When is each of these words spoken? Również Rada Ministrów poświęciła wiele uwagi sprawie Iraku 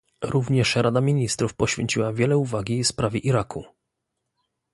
Również 0.21 0.75
Rada 0.75 1.01
Ministrów 1.01 1.53
poświęciła 1.53 2.13
wiele 2.13 2.37
uwagi 2.37 2.83
sprawie 2.83 3.19
Iraku 3.19 3.65